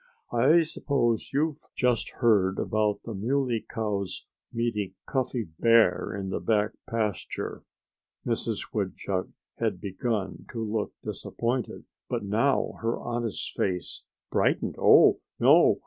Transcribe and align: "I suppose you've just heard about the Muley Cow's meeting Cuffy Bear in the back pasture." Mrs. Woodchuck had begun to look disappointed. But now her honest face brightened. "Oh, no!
"I 0.33 0.63
suppose 0.63 1.29
you've 1.31 1.61
just 1.77 2.09
heard 2.21 2.57
about 2.57 3.01
the 3.03 3.13
Muley 3.13 3.63
Cow's 3.69 4.25
meeting 4.51 4.95
Cuffy 5.05 5.49
Bear 5.59 6.15
in 6.15 6.31
the 6.31 6.39
back 6.39 6.71
pasture." 6.89 7.61
Mrs. 8.25 8.73
Woodchuck 8.73 9.27
had 9.59 9.79
begun 9.79 10.47
to 10.53 10.57
look 10.63 10.91
disappointed. 11.03 11.85
But 12.09 12.23
now 12.23 12.79
her 12.81 12.99
honest 12.99 13.51
face 13.55 14.01
brightened. 14.31 14.73
"Oh, 14.79 15.19
no! 15.39 15.79